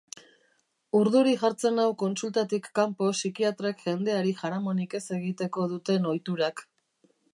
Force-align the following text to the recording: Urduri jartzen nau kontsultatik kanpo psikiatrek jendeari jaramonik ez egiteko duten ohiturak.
Urduri 0.99 1.33
jartzen 1.41 1.77
nau 1.79 1.85
kontsultatik 2.03 2.69
kanpo 2.79 3.09
psikiatrek 3.17 3.83
jendeari 3.91 4.33
jaramonik 4.41 4.97
ez 5.01 5.03
egiteko 5.19 5.67
duten 5.75 6.09
ohiturak. 6.15 6.65